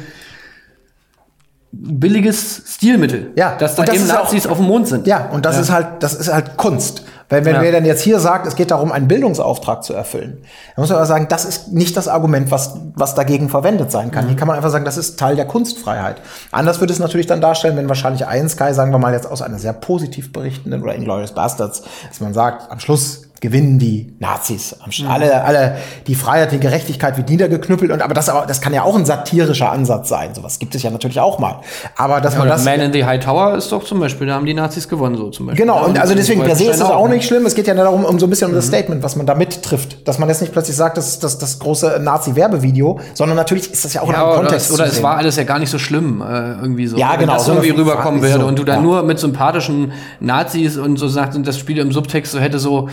[1.83, 3.33] billiges Stilmittel.
[3.37, 5.07] Ja, dass da eben Nazis auch, auf dem Mond sind.
[5.07, 5.63] Ja, und das ja.
[5.63, 7.03] ist halt, das ist halt Kunst.
[7.29, 7.63] Weil wenn ja.
[7.63, 10.39] wir dann jetzt hier sagt, es geht darum, einen Bildungsauftrag zu erfüllen,
[10.77, 14.11] dann muss man aber sagen, das ist nicht das Argument, was, was dagegen verwendet sein
[14.11, 14.25] kann.
[14.25, 14.29] Mhm.
[14.29, 16.21] Hier kann man einfach sagen, das ist Teil der Kunstfreiheit.
[16.53, 19.41] Anders würde es natürlich dann darstellen, wenn wahrscheinlich ein Sky, sagen wir mal jetzt aus
[19.41, 24.75] einer sehr positiv berichtenden oder Inglourious Bastards, dass man sagt, am Schluss gewinnen die Nazis.
[24.87, 25.07] Mhm.
[25.07, 25.77] Alle, alle
[26.07, 27.93] die Freiheit, die Gerechtigkeit wird niedergeknüppelt.
[27.93, 30.35] Und aber das, das kann ja auch ein satirischer Ansatz sein.
[30.35, 31.61] Sowas gibt es ja natürlich auch mal.
[31.95, 34.37] Aber dass ja, man das Man in the High Tower ist doch zum Beispiel, da
[34.37, 35.67] haben die Nazis gewonnen so zum Beispiel.
[35.67, 35.85] Genau.
[35.85, 37.45] Und also deswegen per se ist das auch nicht schlimm.
[37.45, 38.69] Es geht ja darum, um so ein bisschen um das mhm.
[38.69, 41.59] Statement, was man da mittrifft, dass man jetzt nicht plötzlich sagt, das ist das, das
[41.59, 44.73] große Nazi-Werbevideo, sondern natürlich ist das ja auch ja, in einem Kontext.
[44.73, 46.97] Oder, oder es war alles ja gar nicht so schlimm äh, irgendwie so.
[46.97, 47.21] Ja, genau.
[47.21, 48.83] Wenn das irgendwie rüberkommen würde so, und du dann ja.
[48.83, 52.89] nur mit sympathischen Nazis und so sagt und das Spiel im Subtext so hätte so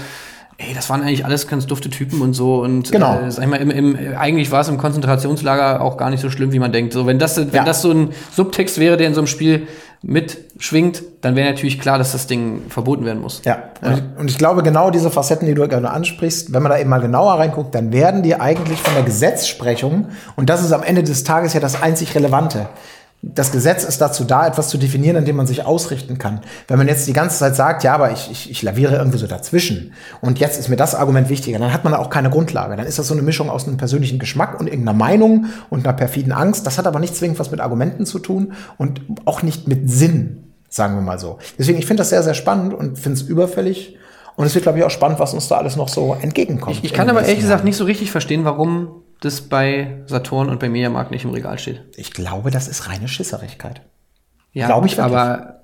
[0.67, 2.61] ey, das waren eigentlich alles ganz dufte Typen und so.
[2.61, 3.19] Und genau.
[3.19, 6.29] äh, sag ich mal, im, im, eigentlich war es im Konzentrationslager auch gar nicht so
[6.29, 6.93] schlimm, wie man denkt.
[6.93, 7.63] So, wenn das, wenn ja.
[7.63, 9.67] das so ein Subtext wäre, der in so einem Spiel
[10.03, 13.41] mitschwingt, dann wäre natürlich klar, dass das Ding verboten werden muss.
[13.45, 13.57] Ja.
[13.81, 13.87] ja.
[13.87, 16.79] Und, ich, und, ich, glaube, genau diese Facetten, die du gerne ansprichst, wenn man da
[16.79, 20.81] eben mal genauer reinguckt, dann werden die eigentlich von der Gesetzsprechung, und das ist am
[20.81, 22.67] Ende des Tages ja das einzig Relevante,
[23.23, 26.41] das Gesetz ist dazu da, etwas zu definieren, an dem man sich ausrichten kann.
[26.67, 29.27] Wenn man jetzt die ganze Zeit sagt, ja, aber ich, ich, ich laviere irgendwie so
[29.27, 32.75] dazwischen und jetzt ist mir das Argument wichtiger, dann hat man auch keine Grundlage.
[32.75, 35.95] Dann ist das so eine Mischung aus einem persönlichen Geschmack und irgendeiner Meinung und einer
[35.95, 36.65] perfiden Angst.
[36.65, 40.53] Das hat aber nicht zwingend was mit Argumenten zu tun und auch nicht mit Sinn,
[40.67, 41.37] sagen wir mal so.
[41.59, 43.97] Deswegen, ich finde das sehr, sehr spannend und finde es überfällig.
[44.35, 46.77] Und es wird, glaube ich, auch spannend, was uns da alles noch so entgegenkommt.
[46.77, 50.59] Ich, ich kann aber ehrlich gesagt nicht so richtig verstehen, warum das bei Saturn und
[50.59, 51.81] bei Mediamarkt nicht im Regal steht.
[51.95, 53.81] Ich glaube, das ist reine Schisserigkeit.
[54.51, 55.15] Ja, glaube ich wirklich.
[55.15, 55.61] aber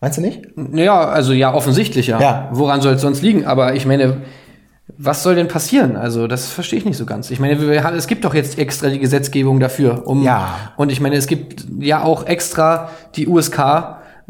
[0.00, 0.42] Meinst du nicht?
[0.74, 2.20] Ja, also ja, offensichtlich ja.
[2.20, 2.48] ja.
[2.52, 3.46] Woran soll es sonst liegen?
[3.46, 4.18] Aber ich meine,
[4.98, 5.96] was soll denn passieren?
[5.96, 7.30] Also, das verstehe ich nicht so ganz.
[7.30, 10.72] Ich meine, es gibt doch jetzt extra die Gesetzgebung dafür, um ja.
[10.76, 13.58] und ich meine, es gibt ja auch extra die USK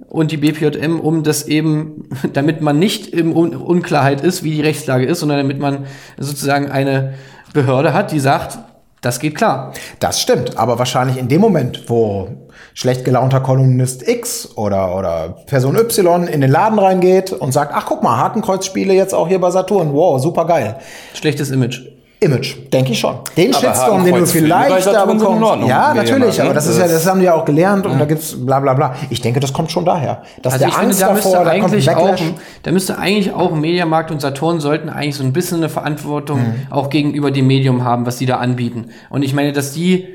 [0.09, 4.63] und die BPJM, um das eben, damit man nicht im Un Unklarheit ist, wie die
[4.63, 5.87] Rechtslage ist, sondern damit man
[6.19, 7.15] sozusagen eine
[7.53, 8.59] Behörde hat, die sagt,
[9.01, 9.73] das geht klar.
[10.01, 12.29] Das stimmt, aber wahrscheinlich in dem Moment, wo
[12.75, 17.87] schlecht gelaunter Kolumnist X oder, oder Person Y in den Laden reingeht und sagt, ach
[17.87, 20.77] guck mal, Hakenkreuzspiele jetzt auch hier bei Saturn, wow, super geil.
[21.15, 21.96] Schlechtes Image.
[22.19, 23.17] Image, denke ich schon.
[23.37, 25.69] Den aber Shitstorm, den du vielleicht da bekommst.
[25.69, 28.35] Ja, natürlich, aber das ist ja, das haben die ja auch gelernt und da gibt's
[28.39, 28.95] bla bla bla.
[29.11, 30.23] Ich denke, das kommt schon daher.
[30.41, 32.17] Dass also der ich Angst finde, da davor, da eigentlich auch,
[32.63, 36.55] da müsste eigentlich auch Mediamarkt und Saturn sollten eigentlich so ein bisschen eine Verantwortung mhm.
[36.71, 38.87] auch gegenüber dem Medium haben, was die da anbieten.
[39.11, 40.09] Und ich meine, dass die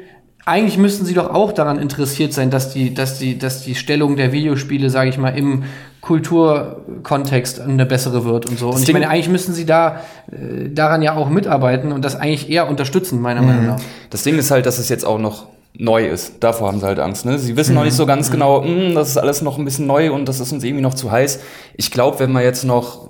[0.44, 4.16] eigentlich müssten sie doch auch daran interessiert sein, dass die, dass die, dass die Stellung
[4.16, 5.64] der Videospiele, sage ich mal, im
[6.02, 8.70] Kulturkontext eine bessere wird und so.
[8.70, 12.50] Und ich meine, eigentlich müssen sie da äh, daran ja auch mitarbeiten und das eigentlich
[12.50, 13.48] eher unterstützen, meiner mhm.
[13.48, 13.82] Meinung nach.
[14.10, 16.36] Das Ding ist halt, dass es jetzt auch noch neu ist.
[16.40, 17.26] Davor haben sie halt Angst.
[17.26, 17.38] Ne?
[17.38, 17.76] Sie wissen mhm.
[17.76, 18.34] noch nicht so ganz mhm.
[18.34, 20.84] genau, mh, hm, das ist alles noch ein bisschen neu und das ist uns irgendwie
[20.84, 21.40] noch zu heiß.
[21.78, 23.10] Ich glaube, wenn wir jetzt noch,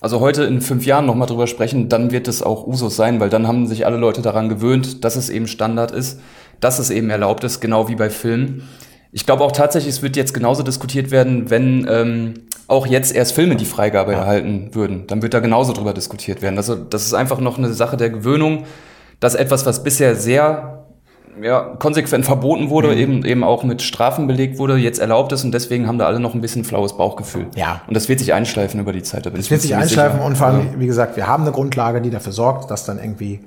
[0.00, 3.20] also heute in fünf Jahren noch mal drüber sprechen, dann wird es auch Usus sein,
[3.20, 6.20] weil dann haben sich alle Leute daran gewöhnt, dass es eben Standard ist,
[6.58, 8.68] dass es eben erlaubt ist, genau wie bei Filmen.
[9.12, 12.34] Ich glaube auch tatsächlich, es wird jetzt genauso diskutiert werden, wenn ähm,
[12.66, 14.18] auch jetzt erst Filme die Freigabe ja.
[14.18, 15.06] erhalten würden.
[15.06, 16.56] Dann wird da genauso drüber diskutiert werden.
[16.56, 18.64] Also das ist einfach noch eine Sache der Gewöhnung,
[19.20, 20.86] dass etwas, was bisher sehr
[21.40, 22.98] ja, konsequent verboten wurde, mhm.
[22.98, 26.20] eben, eben auch mit Strafen belegt wurde, jetzt erlaubt ist und deswegen haben da alle
[26.20, 27.46] noch ein bisschen flaues Bauchgefühl.
[27.54, 27.82] Ja.
[27.86, 29.26] Und das wird sich einschleifen über die Zeit.
[29.26, 30.26] Da das wird sich einschleifen sicher.
[30.26, 33.40] und vor allem, wie gesagt, wir haben eine Grundlage, die dafür sorgt, dass dann irgendwie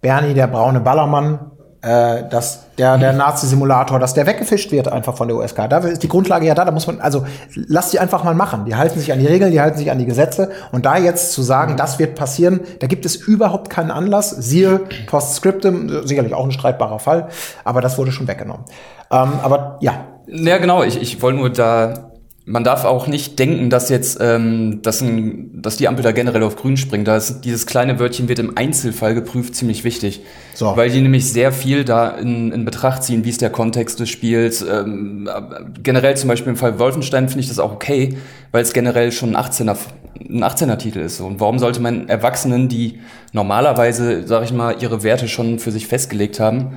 [0.00, 1.51] Bernie, der braune Ballermann,
[1.82, 5.68] äh, dass der, der Nazi-Simulator, dass der weggefischt wird einfach von der USK.
[5.68, 8.64] Da ist die Grundlage ja da, da muss man, also lass die einfach mal machen.
[8.64, 10.50] Die halten sich an die Regeln, die halten sich an die Gesetze.
[10.70, 14.30] Und da jetzt zu sagen, das wird passieren, da gibt es überhaupt keinen Anlass.
[14.30, 17.28] Siehe Postscriptum, sicherlich auch ein streitbarer Fall,
[17.64, 18.64] aber das wurde schon weggenommen.
[19.10, 20.04] Ähm, aber ja.
[20.26, 22.11] Ja, genau, ich, ich wollte nur da
[22.44, 26.42] man darf auch nicht denken, dass jetzt, ähm, dass, ein, dass die Ampel da generell
[26.42, 27.06] auf grün springt.
[27.06, 30.22] Da ist, dieses kleine Wörtchen wird im Einzelfall geprüft, ziemlich wichtig.
[30.54, 30.76] So.
[30.76, 34.10] Weil die nämlich sehr viel da in, in Betracht ziehen, wie ist der Kontext des
[34.10, 34.60] Spiels.
[34.62, 35.28] Ähm,
[35.82, 38.16] generell zum Beispiel im Fall Wolfenstein finde ich das auch okay,
[38.50, 39.76] weil es generell schon ein 18er,
[40.28, 41.20] ein 18er Titel ist.
[41.20, 42.98] Und warum sollte man Erwachsenen, die
[43.32, 46.72] normalerweise, sag ich mal, ihre Werte schon für sich festgelegt haben,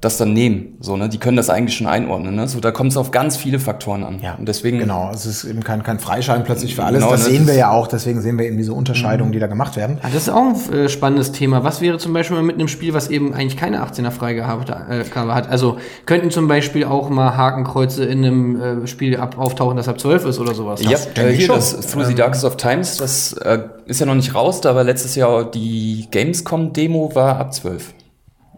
[0.00, 0.76] das dann nehmen.
[0.80, 1.08] So, ne?
[1.08, 2.36] Die können das eigentlich schon einordnen.
[2.36, 2.46] Ne?
[2.46, 4.20] So, da kommt es auf ganz viele Faktoren an.
[4.22, 4.78] Ja, und deswegen.
[4.78, 7.00] Genau, es ist eben kein, kein Freischein plötzlich für alles.
[7.00, 7.30] Genau, das ne?
[7.30, 9.32] sehen wir ja auch, deswegen sehen wir eben diese Unterscheidungen, mhm.
[9.32, 9.98] die da gemacht werden.
[10.02, 11.64] Ja, das ist auch ein äh, spannendes Thema.
[11.64, 15.48] Was wäre zum Beispiel mit einem Spiel, was eben eigentlich keine 18er Freigabe äh, hat?
[15.48, 19.98] Also könnten zum Beispiel auch mal Hakenkreuze in einem äh, Spiel ab, auftauchen, das ab
[19.98, 20.80] 12 ist oder sowas?
[20.82, 24.34] Ja, äh, hier das Through the Darkest of Times, das äh, ist ja noch nicht
[24.34, 27.94] raus, da war letztes Jahr die Gamescom-Demo war ab 12.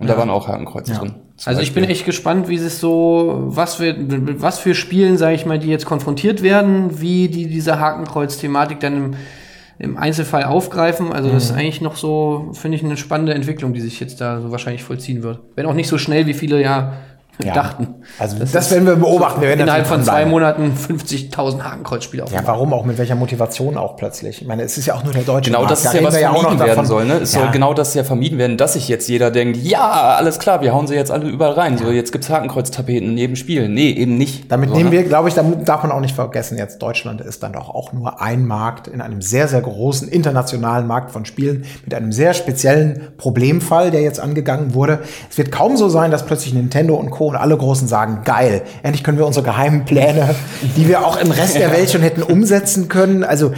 [0.01, 0.15] Und ja.
[0.15, 0.99] da waren auch Hakenkreuze ja.
[0.99, 1.15] drin.
[1.45, 3.95] Also ich bin echt gespannt, wie es so, was für,
[4.41, 8.97] was für Spielen, sage ich mal, die jetzt konfrontiert werden, wie die diese Hakenkreuz-Thematik dann
[8.97, 9.15] im,
[9.79, 11.13] im Einzelfall aufgreifen.
[11.13, 11.59] Also das ist mhm.
[11.59, 15.23] eigentlich noch so, finde ich, eine spannende Entwicklung, die sich jetzt da so wahrscheinlich vollziehen
[15.23, 15.41] wird.
[15.57, 16.99] Wenn auch nicht so schnell, wie viele ja
[17.45, 17.55] ja.
[17.55, 17.95] dachten.
[18.19, 19.41] Also das, das werden wir beobachten.
[19.41, 22.33] Wir werden innerhalb von zwei Monaten 50.000 Hakenkreuzspiele auf.
[22.33, 22.85] Ja, warum auch?
[22.85, 24.43] Mit welcher Motivation auch plötzlich?
[24.43, 25.73] Ich meine, es ist ja auch nur der deutsche Genau, Markt.
[25.73, 26.87] das ist ja, was ja vermieden werden davon.
[26.87, 27.05] soll.
[27.05, 27.15] Ne?
[27.15, 27.41] Es ja.
[27.41, 30.73] soll genau das ja vermieden werden, dass sich jetzt jeder denkt, ja, alles klar, wir
[30.73, 31.77] hauen sie jetzt alle überall rein.
[31.79, 31.85] Ja.
[31.85, 33.69] So, jetzt gibt's Hakenkreuztapeten in jedem Spiel.
[33.69, 34.51] Nee, eben nicht.
[34.51, 34.97] Damit so, nehmen ne?
[34.97, 37.93] wir, glaube ich, da darf man auch nicht vergessen, jetzt Deutschland ist dann doch auch
[37.93, 42.35] nur ein Markt in einem sehr, sehr großen internationalen Markt von Spielen mit einem sehr
[42.35, 45.01] speziellen Problemfall, der jetzt angegangen wurde.
[45.31, 47.30] Es wird kaum so sein, dass plötzlich Nintendo und Co.
[47.31, 50.35] und alle großen sagen, geil, endlich können wir unsere geheimen Pläne,
[50.77, 53.25] die wir auch im Rest der Welt schon hätten umsetzen können.
[53.25, 53.53] Also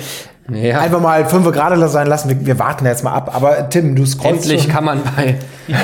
[0.50, 0.80] ja.
[0.80, 2.28] Einfach mal fünf gerade sein lassen.
[2.28, 3.32] Wir, wir, warten jetzt mal ab.
[3.35, 4.50] Aber Tim, du scrollst.
[4.50, 5.37] Endlich kann man bei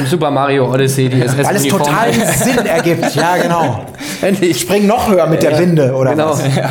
[0.07, 3.14] Super Mario Odyssey die SS Weil es total Sinn ergibt.
[3.14, 3.87] Ja, genau.
[4.20, 4.51] Endlich.
[4.51, 5.51] Ich spring noch höher mit ja.
[5.51, 6.31] der Winde, oder genau.
[6.31, 6.42] was?
[6.57, 6.70] Ja.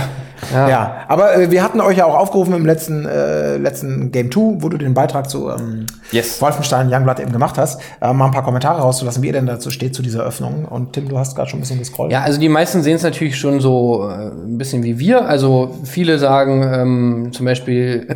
[0.53, 0.69] Ja.
[0.69, 1.05] ja.
[1.07, 4.69] aber äh, wir hatten euch ja auch aufgerufen im letzten, äh, letzten Game 2, wo
[4.69, 6.41] du den Beitrag zu ähm, yes.
[6.41, 9.71] Wolfenstein Youngblood eben gemacht hast, äh, mal ein paar Kommentare rauszulassen, wie ihr denn dazu
[9.71, 10.65] steht zu dieser Öffnung.
[10.65, 12.11] Und Tim, du hast gerade schon ein bisschen gescrollt.
[12.11, 15.27] Ja, also die meisten sehen es natürlich schon so äh, ein bisschen wie wir.
[15.27, 18.07] Also viele sagen ähm, zum Beispiel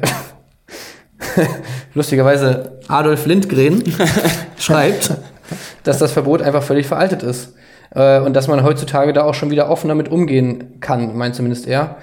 [1.94, 3.84] lustigerweise Adolf Lindgren
[4.58, 5.12] schreibt,
[5.84, 7.54] dass das Verbot einfach völlig veraltet ist.
[7.94, 11.68] Äh, und dass man heutzutage da auch schon wieder offen damit umgehen kann, meint zumindest
[11.68, 11.98] er.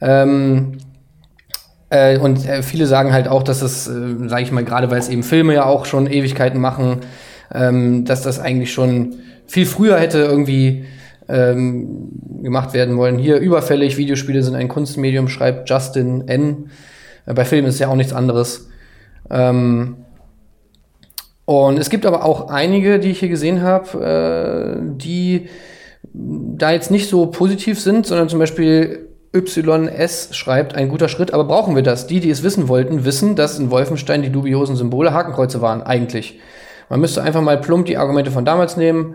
[0.00, 0.78] Ähm,
[1.90, 4.98] äh, und äh, viele sagen halt auch, dass es, äh, sage ich mal, gerade weil
[4.98, 7.00] es eben Filme ja auch schon Ewigkeiten machen,
[7.54, 10.86] ähm, dass das eigentlich schon viel früher hätte irgendwie
[11.28, 12.08] ähm,
[12.42, 13.18] gemacht werden wollen.
[13.18, 16.70] Hier überfällig, Videospiele sind ein Kunstmedium, schreibt Justin N.
[17.26, 18.68] Äh, bei Filmen ist ja auch nichts anderes.
[19.30, 19.96] Ähm,
[21.60, 25.48] und es gibt aber auch einige, die ich hier gesehen habe, äh, die
[26.12, 31.44] da jetzt nicht so positiv sind, sondern zum Beispiel YS schreibt, ein guter Schritt, aber
[31.44, 32.06] brauchen wir das?
[32.06, 36.38] Die, die es wissen wollten, wissen, dass in Wolfenstein die dubiosen Symbole Hakenkreuze waren, eigentlich.
[36.90, 39.14] Man müsste einfach mal plump die Argumente von damals nehmen.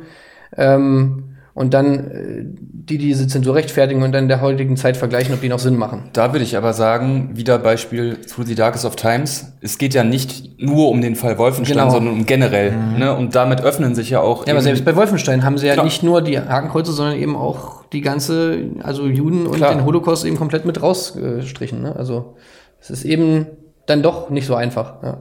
[0.55, 4.95] Ähm, und dann äh, die, die diese Zensur rechtfertigen und dann in der heutigen Zeit
[4.95, 6.03] vergleichen, ob die noch Sinn machen.
[6.13, 9.53] Da würde ich aber sagen, wieder Beispiel Through the Darkest of Times.
[9.59, 11.89] Es geht ja nicht nur um den Fall Wolfenstein, genau.
[11.89, 12.73] sondern um generell.
[12.73, 12.99] Mhm.
[12.99, 13.15] Ne?
[13.15, 14.45] Und damit öffnen sich ja auch.
[14.45, 15.85] Ja, aber selbst bei Wolfenstein haben sie ja Klar.
[15.85, 19.73] nicht nur die Hakenkreuze, sondern eben auch die ganze, also Juden und Klar.
[19.73, 21.81] den Holocaust eben komplett mit rausgestrichen.
[21.81, 21.95] Ne?
[21.95, 22.35] Also
[22.79, 23.47] es ist eben
[23.87, 25.01] dann doch nicht so einfach.
[25.01, 25.17] Ja.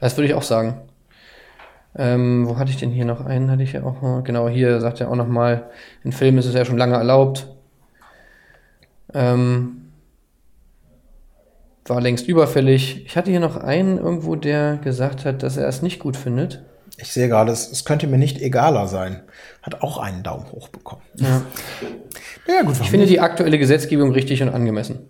[0.00, 0.80] Das würde ich auch sagen.
[1.96, 3.50] Ähm, wo hatte ich denn hier noch einen?
[3.50, 4.22] Hatte ich ja auch mal.
[4.22, 5.70] Genau, hier sagt er auch noch mal,
[6.04, 7.48] in Filmen ist es ja schon lange erlaubt.
[9.12, 9.80] Ähm,
[11.86, 13.04] war längst überfällig.
[13.04, 16.62] Ich hatte hier noch einen irgendwo, der gesagt hat, dass er es nicht gut findet.
[16.96, 19.22] Ich sehe gerade, es, es könnte mir nicht egaler sein.
[19.62, 21.02] Hat auch einen Daumen hoch bekommen.
[21.16, 21.42] Ja,
[22.46, 22.76] ja gut.
[22.80, 25.08] Ich finde die aktuelle Gesetzgebung richtig und angemessen.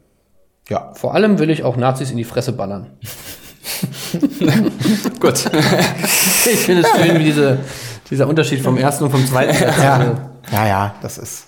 [0.68, 0.94] Ja.
[0.94, 2.86] Vor allem will ich auch Nazis in die Fresse ballern.
[5.20, 5.50] Gut.
[6.50, 7.58] ich finde es schön, wie diese,
[8.10, 9.56] dieser Unterschied vom ersten und vom zweiten.
[9.62, 10.32] ja.
[10.52, 11.44] ja, ja, das ist.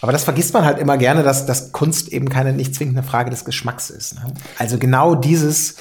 [0.00, 3.30] Aber das vergisst man halt immer gerne, dass, dass Kunst eben keine nicht zwingende Frage
[3.30, 4.14] des Geschmacks ist.
[4.14, 4.32] Ne?
[4.58, 5.76] Also genau dieses,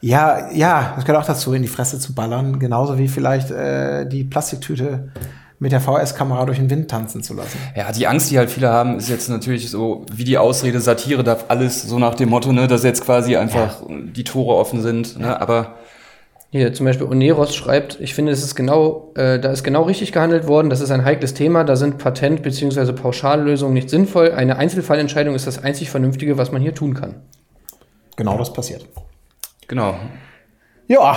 [0.00, 4.06] ja, ja, das gehört auch dazu, in die Fresse zu ballern, genauso wie vielleicht äh,
[4.06, 5.12] die Plastiktüte
[5.62, 7.56] mit der VS-Kamera durch den Wind tanzen zu lassen.
[7.76, 11.22] Ja, die Angst, die halt viele haben, ist jetzt natürlich so, wie die Ausrede, Satire
[11.22, 13.96] darf alles so nach dem Motto, ne, dass jetzt quasi einfach ja.
[14.12, 15.20] die Tore offen sind.
[15.20, 15.76] Ne, aber
[16.50, 20.10] hier zum Beispiel Oneros schreibt, ich finde, es ist genau, äh, da ist genau richtig
[20.10, 20.68] gehandelt worden.
[20.68, 21.62] Das ist ein heikles Thema.
[21.62, 22.92] Da sind Patent- bzw.
[22.92, 24.32] Pauschallösungen nicht sinnvoll.
[24.32, 27.22] Eine Einzelfallentscheidung ist das einzig Vernünftige, was man hier tun kann.
[28.16, 28.84] Genau das passiert.
[29.68, 29.94] Genau.
[30.88, 31.16] Ja,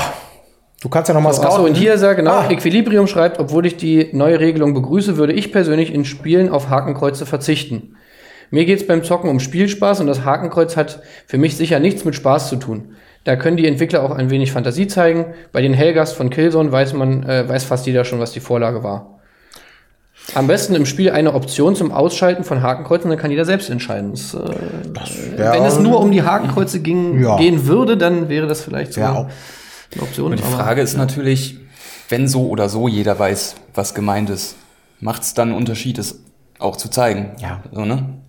[0.81, 2.49] Du kannst ja noch mal so, Achso, und hier sagt genau, ah.
[2.49, 7.25] Equilibrium schreibt, obwohl ich die neue Regelung begrüße, würde ich persönlich in Spielen auf Hakenkreuze
[7.25, 7.95] verzichten.
[8.51, 12.05] Mir geht es beim Zocken um Spielspaß und das Hakenkreuz hat für mich sicher nichts
[12.05, 12.95] mit Spaß zu tun.
[13.23, 15.33] Da können die Entwickler auch ein wenig Fantasie zeigen.
[15.51, 18.83] Bei den Helgast von Killzone weiß man, äh, weiß fast jeder schon, was die Vorlage
[18.83, 19.19] war.
[20.33, 24.11] Am besten im Spiel eine Option zum Ausschalten von Hakenkreuzen, dann kann jeder selbst entscheiden.
[24.11, 24.39] Das, äh,
[24.93, 27.37] das wenn es nur um die Hakenkreuze ging, ja.
[27.37, 29.01] gehen würde, dann wäre das vielleicht so.
[29.01, 29.27] Ja,
[29.93, 30.31] eine Option.
[30.31, 30.99] Und die Frage ist ja.
[30.99, 31.59] natürlich,
[32.09, 34.55] wenn so oder so jeder weiß, was gemeint ist,
[34.99, 36.19] macht es dann einen Unterschied, es
[36.59, 37.31] auch zu zeigen.
[37.39, 37.61] Ja.
[37.71, 38.21] So, ne?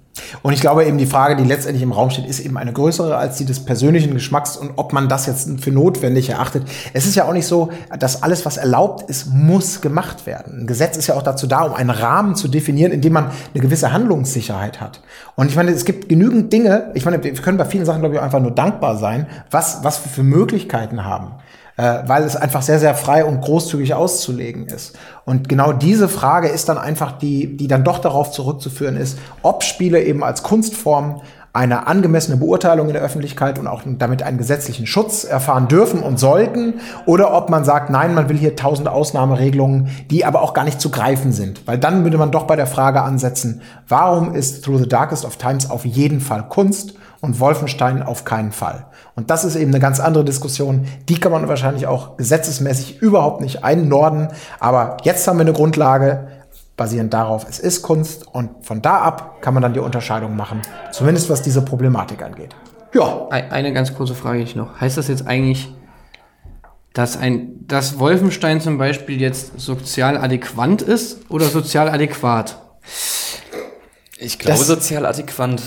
[0.42, 3.16] Und ich glaube eben, die Frage, die letztendlich im Raum steht, ist eben eine größere
[3.16, 6.64] als die des persönlichen Geschmacks und ob man das jetzt für notwendig erachtet.
[6.94, 10.62] Es ist ja auch nicht so, dass alles, was erlaubt ist, muss gemacht werden.
[10.62, 13.26] Ein Gesetz ist ja auch dazu da, um einen Rahmen zu definieren, in dem man
[13.26, 15.02] eine gewisse Handlungssicherheit hat.
[15.34, 18.14] Und ich meine, es gibt genügend Dinge, ich meine, wir können bei vielen Sachen, glaube
[18.14, 21.32] ich, einfach nur dankbar sein, was, was wir für Möglichkeiten haben
[21.76, 24.96] äh, weil es einfach sehr, sehr frei und großzügig auszulegen ist.
[25.24, 29.62] Und genau diese Frage ist dann einfach die, die dann doch darauf zurückzuführen ist, ob
[29.62, 31.20] Spiele eben als Kunstform
[31.56, 36.20] eine angemessene Beurteilung in der Öffentlichkeit und auch damit einen gesetzlichen Schutz erfahren dürfen und
[36.20, 36.74] sollten,
[37.06, 40.82] oder ob man sagt, nein, man will hier tausend Ausnahmeregelungen, die aber auch gar nicht
[40.82, 41.66] zu greifen sind.
[41.66, 45.38] Weil dann würde man doch bei der Frage ansetzen, warum ist Through the Darkest of
[45.38, 48.87] Times auf jeden Fall Kunst und Wolfenstein auf keinen Fall.
[49.14, 50.87] Und das ist eben eine ganz andere Diskussion.
[51.09, 54.29] Die kann man wahrscheinlich auch gesetzesmäßig überhaupt nicht einnorden.
[54.61, 56.29] Aber jetzt haben wir eine Grundlage,
[56.76, 60.61] basierend darauf, es ist Kunst und von da ab kann man dann die Unterscheidung machen.
[60.92, 62.55] Zumindest was diese Problematik angeht.
[62.92, 63.29] Ja.
[63.29, 64.81] Eine ganz kurze Frage ich noch.
[64.81, 65.72] Heißt das jetzt eigentlich,
[66.92, 72.59] dass ein, dass Wolfenstein zum Beispiel jetzt sozial adäquat ist oder sozial adäquat?
[74.18, 75.61] Ich glaube das, sozial adäquat.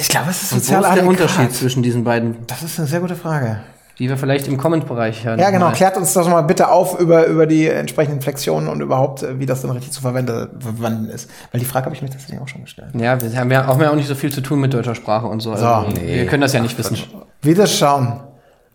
[0.00, 2.46] Ich glaube, es ist sozial Und wo ist der Unterschied zwischen diesen beiden?
[2.46, 3.60] Das ist eine sehr gute Frage.
[3.98, 5.38] Die wir vielleicht im Comment-Bereich hören.
[5.38, 5.66] Ja, genau.
[5.66, 5.74] Mal.
[5.74, 9.46] Klärt uns das mal bitte auf über, über die entsprechenden Flexionen und überhaupt, äh, wie
[9.46, 11.30] das dann richtig zu verwenden ist.
[11.50, 12.88] Weil die Frage habe ich mir tatsächlich auch schon gestellt.
[12.94, 15.26] Ja, wir haben ja auch, mehr auch nicht so viel zu tun mit deutscher Sprache
[15.26, 15.54] und so.
[15.56, 16.16] so also, nee.
[16.16, 16.96] Wir können das ja nicht wissen.
[17.42, 18.20] Wieder schauen.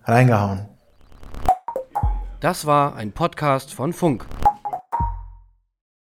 [0.05, 0.67] Reingehauen.
[2.39, 4.25] Das war ein Podcast von Funk.